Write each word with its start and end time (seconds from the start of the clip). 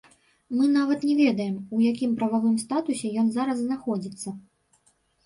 Мы 0.59 0.67
нават 0.77 1.03
не 1.09 1.15
ведаем, 1.19 1.59
у 1.79 1.81
якім 1.91 2.15
прававым 2.21 2.55
статусе 2.63 3.13
ён 3.25 3.29
зараз 3.37 3.57
знаходзіцца. 3.67 4.29